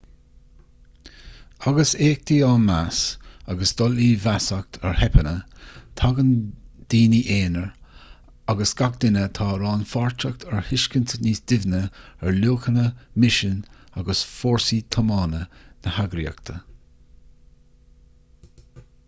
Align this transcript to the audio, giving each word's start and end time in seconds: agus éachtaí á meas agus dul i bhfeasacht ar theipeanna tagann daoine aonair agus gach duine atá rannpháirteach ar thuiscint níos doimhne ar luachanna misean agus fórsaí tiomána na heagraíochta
agus 1.71 1.89
éachtaí 2.05 2.37
á 2.45 2.53
meas 2.61 3.01
agus 3.53 3.73
dul 3.81 3.99
i 4.05 4.07
bhfeasacht 4.23 4.79
ar 4.91 4.95
theipeanna 5.01 5.33
tagann 6.01 6.31
daoine 6.93 7.19
aonair 7.35 7.67
agus 8.55 8.73
gach 8.81 8.97
duine 9.03 9.21
atá 9.25 9.49
rannpháirteach 9.65 10.45
ar 10.57 10.65
thuiscint 10.71 11.13
níos 11.27 11.41
doimhne 11.53 11.81
ar 11.81 12.39
luachanna 12.45 12.85
misean 13.25 13.59
agus 14.03 14.23
fórsaí 14.39 14.81
tiomána 14.97 15.43
na 15.49 15.93
heagraíochta 15.99 16.57